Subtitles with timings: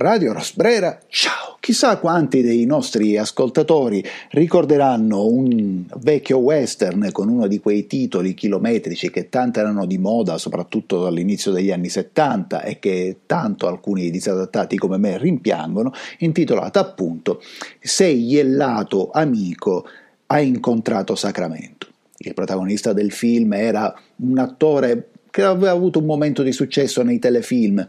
[0.00, 1.56] Radio Rosbrera, ciao!
[1.58, 9.10] Chissà quanti dei nostri ascoltatori ricorderanno un vecchio western con uno di quei titoli chilometrici
[9.10, 14.76] che tanto erano di moda, soprattutto dall'inizio degli anni 70 e che tanto alcuni disadattati
[14.76, 17.42] come me rimpiangono, intitolato appunto
[17.80, 19.84] Se Iellato amico
[20.26, 21.88] ha incontrato Sacramento.
[22.18, 27.18] Il protagonista del film era un attore che aveva avuto un momento di successo nei
[27.18, 27.86] telefilm,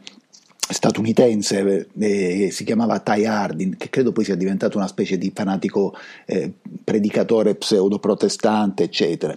[0.71, 5.95] statunitense, eh, si chiamava Ty Hardin, che credo poi sia diventato una specie di fanatico
[6.25, 6.51] eh,
[6.83, 9.35] predicatore pseudo-protestante, eccetera.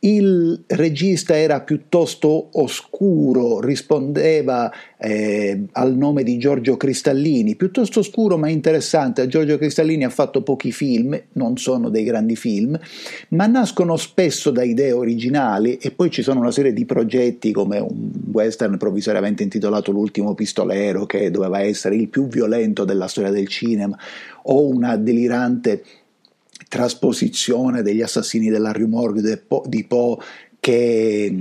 [0.00, 8.48] Il regista era piuttosto oscuro, rispondeva eh, al nome di Giorgio Cristallini, piuttosto oscuro ma
[8.48, 9.26] interessante.
[9.26, 12.78] Giorgio Cristallini ha fatto pochi film, non sono dei grandi film,
[13.30, 17.78] ma nascono spesso da idee originali e poi ci sono una serie di progetti come
[17.78, 23.30] un western provvisoriamente intitolato L'ultimo pistolero pistolero che doveva essere il più violento della storia
[23.30, 23.96] del cinema,
[24.44, 25.84] o una delirante
[26.68, 30.16] trasposizione degli assassini della Rue Morgue di Poe
[30.62, 31.34] che,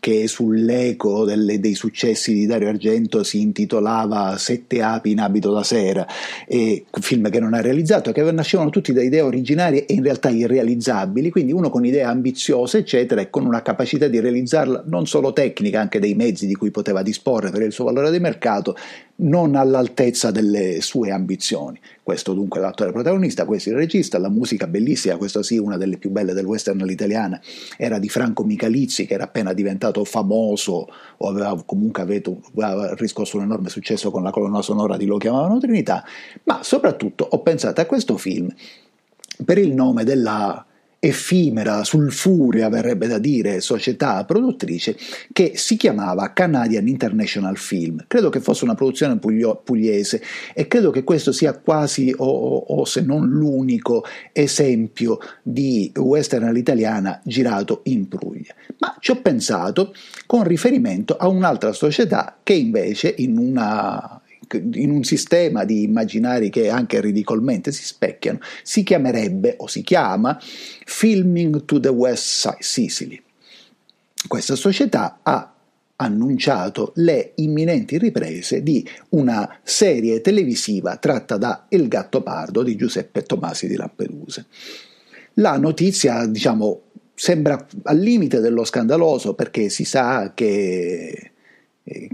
[0.00, 5.62] che sull'eco delle, dei successi di Dario Argento si intitolava Sette api in abito da
[5.62, 6.06] sera,
[6.46, 10.28] e, film che non ha realizzato, che nascevano tutti da idee originarie e in realtà
[10.28, 15.32] irrealizzabili, quindi uno con idee ambiziose, eccetera, e con una capacità di realizzarla non solo
[15.32, 18.76] tecnica, anche dei mezzi di cui poteva disporre per il suo valore di mercato,
[19.16, 21.78] non all'altezza delle sue ambizioni.
[22.02, 26.10] Questo dunque l'attore protagonista, questo il regista, la musica bellissima, questa sì una delle più
[26.10, 27.40] belle del western all'italiana,
[27.76, 33.36] era di Franco Michalizzi che era appena diventato famoso o aveva comunque avuto, aveva riscosso
[33.36, 36.04] un enorme successo con la colonna sonora di Lo chiamavano Trinità,
[36.44, 38.52] ma soprattutto ho pensato a questo film
[39.44, 40.64] per il nome della
[41.06, 44.96] effimera, sulfurea verrebbe da dire, società produttrice
[45.32, 48.04] che si chiamava Canadian International Film.
[48.06, 50.22] Credo che fosse una produzione puglio- pugliese
[50.54, 57.20] e credo che questo sia quasi o, o se non l'unico esempio di western all'italiana
[57.22, 58.54] girato in Puglia.
[58.78, 59.92] Ma ci ho pensato
[60.26, 64.13] con riferimento a un'altra società che invece in una
[64.56, 70.38] in un sistema di immaginari che anche ridicolmente si specchiano, si chiamerebbe o si chiama
[70.40, 73.20] Filming to the West Sicily.
[74.26, 75.54] Questa società ha
[75.96, 83.22] annunciato le imminenti riprese di una serie televisiva tratta da Il gatto pardo di Giuseppe
[83.22, 84.44] Tomasi di Lampedusa.
[85.34, 86.82] La notizia, diciamo,
[87.14, 91.32] sembra al limite dello scandaloso perché si sa che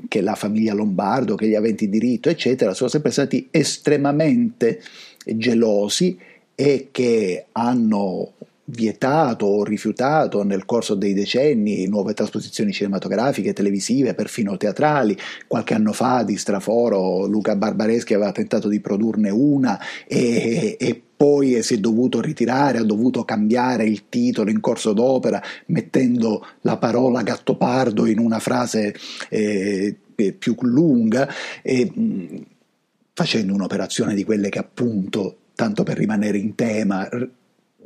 [0.08, 4.80] che la famiglia Lombardo, che gli aventi diritto, eccetera, sono sempre stati estremamente
[5.24, 6.18] gelosi
[6.54, 8.32] e che hanno
[8.64, 15.16] vietato o rifiutato nel corso dei decenni nuove trasposizioni cinematografiche, televisive, perfino teatrali.
[15.46, 21.62] Qualche anno fa di Straforo Luca Barbareschi aveva tentato di produrne una e, e poi
[21.62, 27.20] si è dovuto ritirare, ha dovuto cambiare il titolo in corso d'opera, mettendo la parola
[27.20, 28.94] gattopardo in una frase
[29.28, 29.94] eh,
[30.38, 31.28] più lunga,
[31.60, 31.92] e,
[33.12, 37.06] facendo un'operazione di quelle che appunto, tanto per rimanere in tema,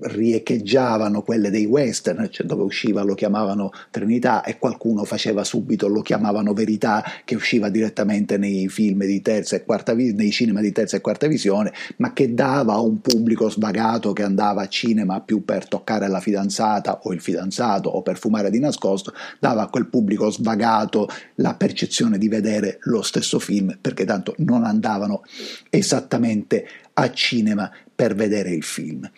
[0.01, 6.03] riecheggiavano quelle dei western, cioè dove usciva lo chiamavano Trinità e qualcuno faceva subito lo
[6.03, 10.73] chiamavano Verità che usciva direttamente nei film di terza e quarta visione, nei cinema di
[10.73, 15.21] terza e quarta visione, ma che dava a un pubblico svagato che andava a cinema
[15.21, 19.69] più per toccare la fidanzata o il fidanzato o per fumare di nascosto, dava a
[19.69, 25.23] quel pubblico svagato la percezione di vedere lo stesso film perché tanto non andavano
[25.71, 29.09] esattamente a cinema per vedere il film.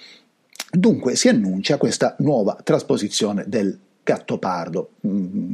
[0.76, 4.90] Dunque si annuncia questa nuova trasposizione del Gattopardo.
[5.06, 5.52] Mm,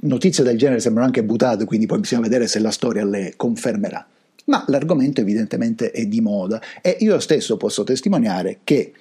[0.00, 4.06] notizie del genere sembrano anche buttate, quindi poi bisogna vedere se la storia le confermerà.
[4.46, 8.92] Ma l'argomento evidentemente è di moda e io stesso posso testimoniare che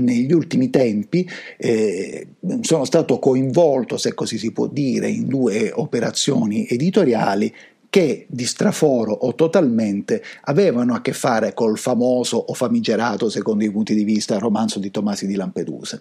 [0.00, 2.26] negli ultimi tempi eh,
[2.62, 7.52] sono stato coinvolto, se così si può dire, in due operazioni editoriali
[7.90, 13.70] che di straforo o totalmente avevano a che fare col famoso o famigerato, secondo i
[13.70, 16.00] punti di vista, romanzo di Tomasi di Lampedusa.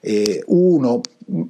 [0.00, 1.00] Eh, uno,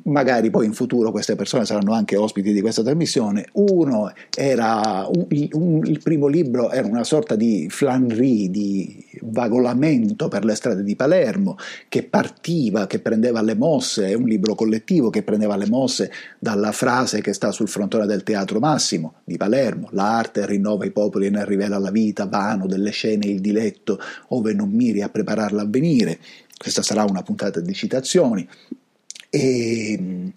[0.05, 5.27] magari poi in futuro queste persone saranno anche ospiti di questa trasmissione, uno era, un,
[5.53, 10.97] un, il primo libro era una sorta di flannery, di vagolamento per le strade di
[10.97, 11.57] Palermo,
[11.89, 16.73] che partiva, che prendeva le mosse, è un libro collettivo che prendeva le mosse dalla
[16.73, 21.31] frase che sta sul frontone del Teatro Massimo di Palermo, l'arte rinnova i popoli e
[21.31, 23.99] ne rivela la vita, vano delle scene il diletto,
[24.29, 26.19] ove non miri a preparare l'avvenire,
[26.57, 28.47] questa sarà una puntata di citazioni.
[29.31, 30.33] E,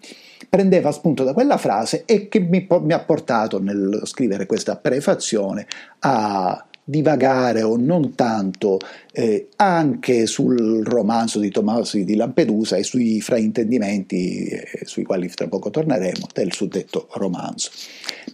[0.48, 5.66] prendeva spunto da quella frase e che mi, mi ha portato nel scrivere questa prefazione
[6.00, 8.78] a divagare o non tanto
[9.12, 15.48] eh, anche sul romanzo di Tomasi di Lampedusa e sui fraintendimenti eh, sui quali tra
[15.48, 17.70] poco torneremo del suddetto romanzo.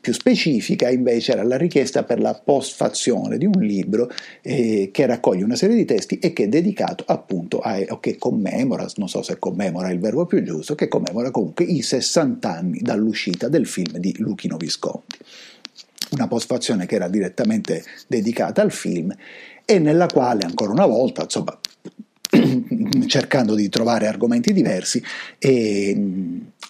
[0.00, 4.08] Più specifica invece era la richiesta per la postfazione di un libro
[4.40, 8.16] eh, che raccoglie una serie di testi e che è dedicato appunto a, o che
[8.16, 12.78] commemora, non so se commemora il verbo più giusto, che commemora comunque i 60 anni
[12.80, 15.18] dall'uscita del film di Luchino Visconti
[16.14, 19.14] una postfazione che era direttamente dedicata al film
[19.64, 21.58] e nella quale ancora una volta, insomma,
[23.06, 25.02] cercando di trovare argomenti diversi,
[25.38, 25.96] eh,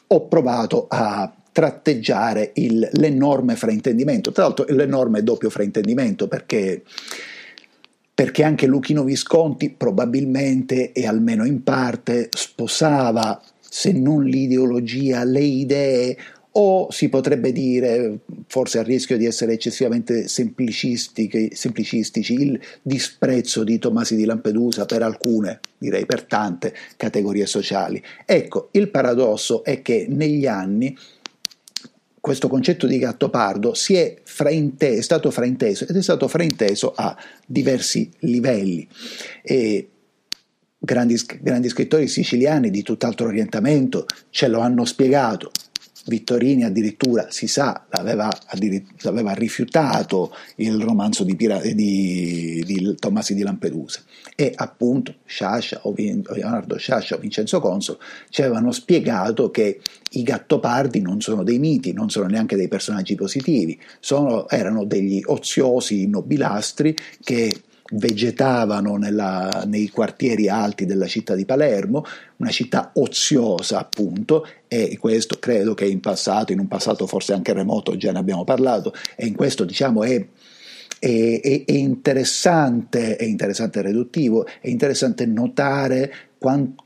[0.07, 6.83] ho provato a tratteggiare il, l'enorme fraintendimento, tra l'altro l'enorme doppio fraintendimento perché,
[8.13, 16.17] perché anche Luchino Visconti probabilmente e almeno in parte sposava se non l'ideologia, le idee
[16.57, 24.15] o si potrebbe dire, forse a rischio di essere eccessivamente semplicistici, il disprezzo di Tomasi
[24.15, 28.01] di Lampedusa per alcune, direi per tante, categorie sociali.
[28.25, 30.97] Ecco, il paradosso è che negli anni
[32.21, 38.11] questo concetto di gattopardo è, frainte- è stato frainteso ed è stato frainteso a diversi
[38.21, 38.89] livelli.
[39.43, 39.89] E
[40.79, 45.51] grandi, grandi scrittori siciliani di tutt'altro orientamento ce lo hanno spiegato.
[46.07, 48.29] Vittorini addirittura, si sa, aveva,
[49.05, 54.01] aveva rifiutato il romanzo di, Pira, di, di Tommasi di Lampedusa.
[54.37, 59.81] E appunto Sciascia Leonardo Sciascia o Vincenzo Consolo ci avevano spiegato che
[60.13, 65.23] i gattopardi non sono dei miti, non sono neanche dei personaggi positivi, sono, erano degli
[65.25, 67.55] oziosi nobilastri che
[67.93, 72.05] vegetavano nella, nei quartieri alti della città di Palermo,
[72.37, 77.53] una città oziosa appunto, e questo credo che in passato, in un passato forse anche
[77.53, 80.27] remoto, già ne abbiamo parlato, e in questo diciamo è
[81.05, 86.13] è, è, interessante, è interessante riduttivo, è interessante notare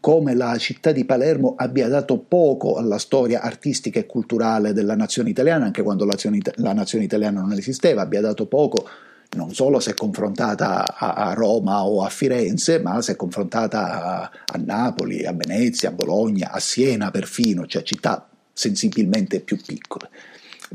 [0.00, 5.30] come la città di Palermo abbia dato poco alla storia artistica e culturale della nazione
[5.30, 8.88] italiana, anche quando la nazione italiana non esisteva, abbia dato poco
[9.30, 14.56] non solo se confrontata a, a, Roma o a Firenze, ma se confrontata a, a,
[14.58, 20.08] Napoli, a Venezia, a Bologna, a Siena perfino, cioè città sensibilmente più piccole.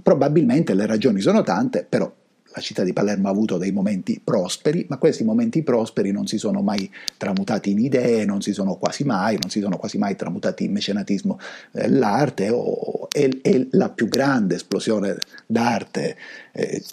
[0.02, 2.12] Probabilmente le ragioni sono tante, però
[2.54, 6.38] la città di Palermo ha avuto dei momenti prosperi, ma questi momenti prosperi non si
[6.38, 10.16] sono mai tramutati in idee, non si sono quasi mai, non si sono quasi mai
[10.16, 11.40] tramutati in mecenatismo
[11.72, 15.18] dell'arte, o, è, è la più grande esplosione
[15.48, 16.16] d'arte
[16.54, 16.84] eh,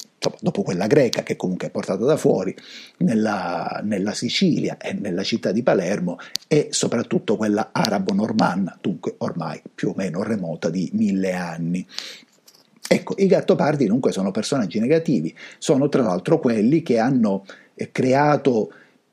[0.40, 2.54] dopo quella greca che comunque è portata da fuori,
[2.98, 9.90] nella, nella, Sicilia e nella città di Palermo e soprattutto quella arabo-normanna, dunque ormai più
[9.90, 11.86] o meno remota di mille anni.
[12.92, 17.44] Ecco, i gattopardi dunque sono personaggi negativi, sono tra l'altro quelli che hanno
[17.76, 18.72] eh, creato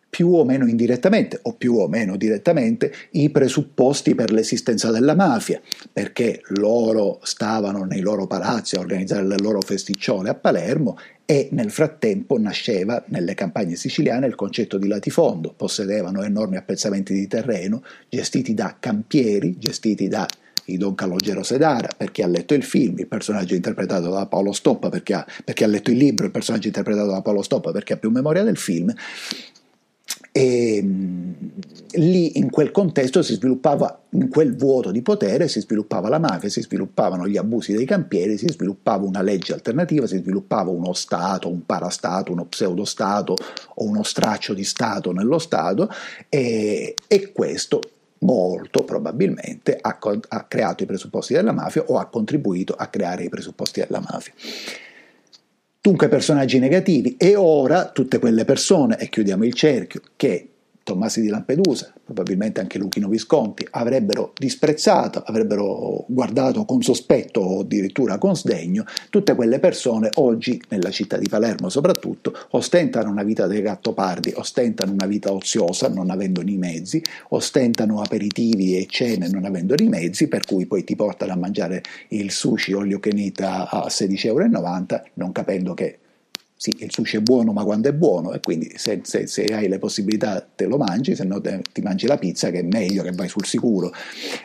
[0.10, 5.62] più o meno indirettamente o più o meno direttamente i presupposti per l'esistenza della mafia,
[5.94, 11.70] perché loro stavano nei loro palazzi a organizzare le loro festicciole a Palermo e nel
[11.70, 18.56] frattempo nasceva nelle campagne siciliane il concetto di latifondo, possedevano enormi appezzamenti di terreno gestiti
[18.56, 20.26] da campieri, gestiti da
[20.68, 24.52] i Don Calogero Sedara, per chi ha letto il film, il personaggio interpretato da Paolo
[24.52, 27.94] Stoppa, perché ha, perché ha letto il libro, il personaggio interpretato da Paolo Stoppa, perché
[27.94, 28.94] ha più memoria del film,
[30.32, 31.32] e mm,
[31.94, 36.50] lì in quel contesto si sviluppava, in quel vuoto di potere, si sviluppava la mafia,
[36.50, 41.50] si sviluppavano gli abusi dei campieri, si sviluppava una legge alternativa, si sviluppava uno Stato,
[41.50, 43.36] un parastato, uno pseudostato
[43.76, 45.90] o uno straccio di Stato nello Stato
[46.30, 47.80] e, e questo
[48.20, 49.98] molto probabilmente ha,
[50.30, 54.34] ha creato i presupposti della mafia o ha contribuito a creare i presupposti della mafia.
[55.80, 60.50] Dunque personaggi negativi e ora tutte quelle persone, e chiudiamo il cerchio, che
[60.88, 68.18] Tommasi di Lampedusa, probabilmente anche Luchino Visconti, avrebbero disprezzato, avrebbero guardato con sospetto o addirittura
[68.18, 73.62] con sdegno, tutte quelle persone oggi, nella città di Palermo soprattutto, ostentano una vita dei
[73.62, 79.76] gattopardi, ostentano una vita oziosa non avendo i mezzi, ostentano aperitivi e cene non avendo
[79.78, 84.26] i mezzi, per cui poi ti portano a mangiare il sushi olio kenita a 16,90
[84.26, 86.00] euro, non capendo che
[86.58, 89.68] sì, il sushi è buono, ma quando è buono, e quindi se, se, se hai
[89.68, 93.04] le possibilità te lo mangi, se no te, ti mangi la pizza, che è meglio,
[93.04, 93.94] che vai sul sicuro.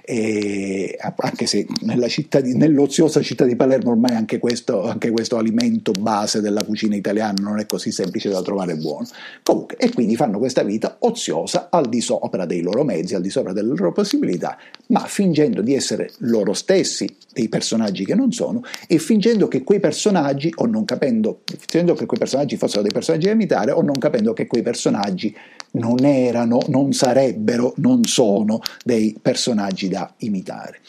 [0.05, 1.67] E, anche se
[2.09, 6.95] città di, nell'oziosa città di Palermo ormai anche questo, anche questo, alimento base della cucina
[6.95, 9.07] italiana non è così semplice da trovare buono.
[9.43, 13.31] Comunque, e quindi fanno questa vita oziosa al di sopra dei loro mezzi, al di
[13.31, 18.63] sopra delle loro possibilità, ma fingendo di essere loro stessi dei personaggi che non sono
[18.87, 22.93] e fingendo che quei personaggi, o non capendo, fingendo che che quei personaggi fossero dei
[22.93, 25.35] personaggi da imitare o non capendo che quei personaggi
[25.73, 30.81] non erano, non sarebbero, non sono dei personaggi da imitare.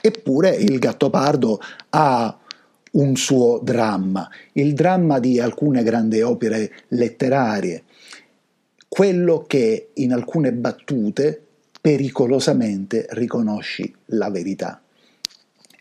[0.00, 1.60] Eppure il Gattopardo
[1.90, 2.38] ha
[2.92, 7.84] un suo dramma, il dramma di alcune grandi opere letterarie,
[8.88, 11.40] quello che in alcune battute
[11.80, 14.82] pericolosamente riconosci la verità.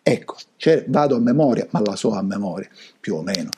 [0.01, 3.49] Ecco, cioè, vado a memoria, ma la so a memoria, più o meno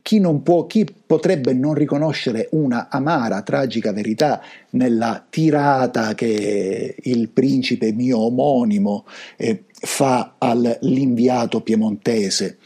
[0.00, 7.92] chi, può, chi, potrebbe non riconoscere una amara, tragica verità nella tirata che il principe
[7.92, 9.04] mio omonimo
[9.36, 12.58] eh, fa all'inviato piemontese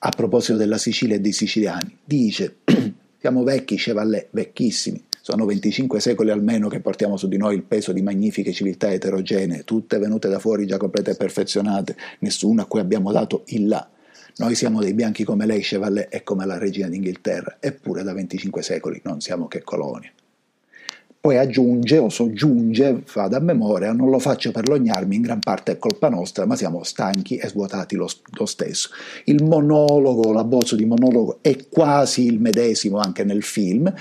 [0.00, 1.96] a proposito della Sicilia e dei siciliani?
[2.02, 2.56] Dice,
[3.20, 7.92] siamo vecchi, chevalier, vecchissimi, sono 25 secoli almeno che portiamo su di noi il peso
[7.92, 12.80] di magnifiche civiltà eterogenee, tutte venute da fuori già complete e perfezionate, nessuna a cui
[12.80, 13.88] abbiamo dato il là
[14.38, 18.62] noi siamo dei bianchi come lei, Chevalier, e come la regina d'Inghilterra, eppure da 25
[18.62, 20.12] secoli non siamo che colonia.
[21.20, 25.72] Poi aggiunge o soggiunge, fa da memoria, non lo faccio per lognarmi, in gran parte
[25.72, 28.90] è colpa nostra, ma siamo stanchi e svuotati lo, lo stesso.
[29.24, 33.92] Il monologo, l'abbozzo di monologo è quasi il medesimo anche nel film.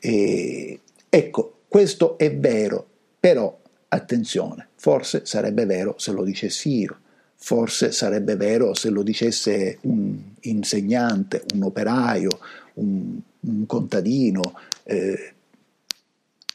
[0.00, 2.84] E, ecco, questo è vero,
[3.20, 7.02] però attenzione, forse sarebbe vero se lo dice Siro
[7.44, 12.30] Forse sarebbe vero se lo dicesse un insegnante, un operaio,
[12.76, 15.34] un, un contadino, eh,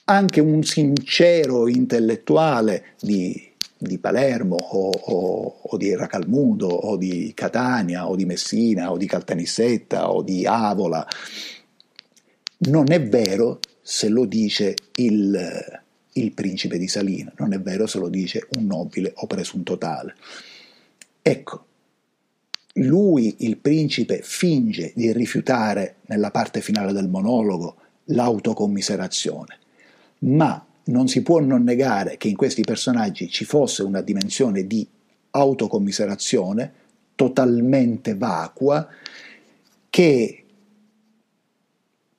[0.06, 8.10] anche un sincero intellettuale di, di Palermo o, o, o, di Racalmudo o di Catania
[8.10, 11.08] o di Messina o di Caltanissetta o di Avola.
[12.62, 15.82] Non è vero se lo dice il,
[16.14, 20.16] il principe di Salina, non è vero se lo dice un nobile o presunto tale.
[21.22, 21.66] Ecco,
[22.74, 29.58] lui, il principe, finge di rifiutare nella parte finale del monologo l'autocommiserazione,
[30.20, 34.88] ma non si può non negare che in questi personaggi ci fosse una dimensione di
[35.32, 36.74] autocommiserazione
[37.16, 38.88] totalmente vacua
[39.90, 40.44] che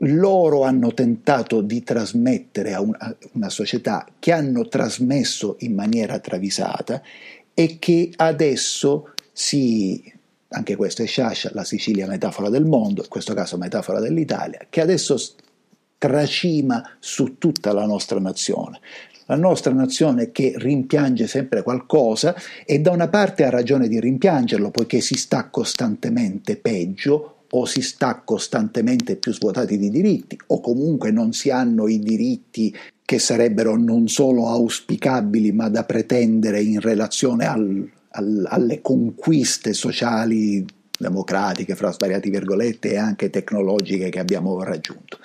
[0.04, 7.02] loro hanno tentato di trasmettere a una, una società che hanno trasmesso in maniera travisata
[7.54, 10.12] e che adesso si,
[10.48, 14.80] anche questo è Sciascia, la Sicilia metafora del mondo, in questo caso metafora dell'Italia, che
[14.80, 15.16] adesso
[15.98, 18.80] tracima su tutta la nostra nazione.
[19.26, 24.70] La nostra nazione che rimpiange sempre qualcosa e da una parte ha ragione di rimpiangerlo
[24.70, 31.10] poiché si sta costantemente peggio o si sta costantemente più svuotati di diritti o comunque
[31.10, 37.46] non si hanno i diritti che sarebbero non solo auspicabili ma da pretendere in relazione
[37.46, 40.64] al, al, alle conquiste sociali
[41.00, 45.18] democratiche, fra svariati virgolette, e anche tecnologiche che abbiamo raggiunto.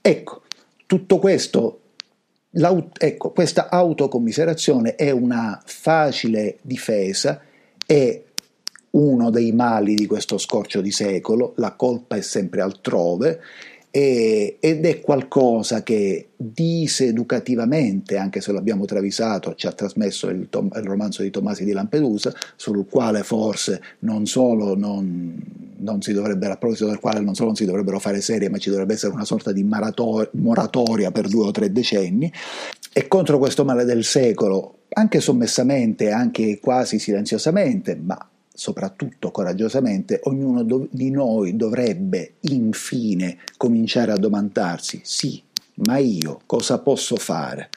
[0.00, 0.42] Ecco,
[0.86, 1.80] tutto questo,
[2.52, 7.42] ecco, questa autocommiserazione è una facile difesa,
[7.84, 8.22] è
[8.92, 13.40] uno dei mali di questo scorcio di secolo, la colpa è sempre altrove
[13.92, 20.70] e, ed è qualcosa che diseducativamente, anche se l'abbiamo travisato, ci ha trasmesso il, tom,
[20.74, 25.36] il, romanzo di Tomasi di Lampedusa, sul quale forse non solo non,
[25.78, 28.58] non si dovrebbe, a proposito del quale non solo non si dovrebbero fare serie, ma
[28.58, 32.32] ci dovrebbe essere una sorta di marator- moratoria per due o tre decenni,
[32.92, 38.29] e contro questo male del secolo, anche sommessamente, anche quasi silenziosamente, ma
[38.60, 45.42] soprattutto coraggiosamente, ognuno do- di noi dovrebbe infine cominciare a domandarsi, sì,
[45.76, 47.70] ma io cosa posso fare?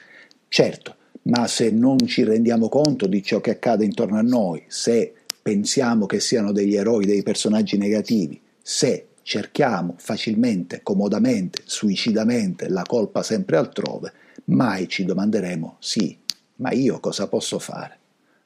[0.46, 5.14] Certo, ma se non ci rendiamo conto di ciò che accade intorno a noi, se
[5.40, 13.22] pensiamo che siano degli eroi, dei personaggi negativi, se cerchiamo facilmente, comodamente, suicidamente la colpa
[13.22, 14.12] sempre altrove,
[14.46, 16.14] mai ci domanderemo, sì,
[16.56, 17.96] ma io cosa posso fare?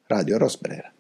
[0.07, 0.93] Radio Rosbrera